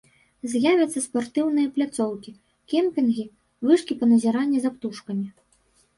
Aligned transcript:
З'явяцца 0.53 1.03
спартыўныя 1.07 1.67
пляцоўкі, 1.75 2.33
кемпінгі, 2.73 3.25
вышкі 3.69 3.93
па 4.01 4.05
назіранні 4.13 4.57
за 4.65 4.69
птушкамі. 4.79 5.27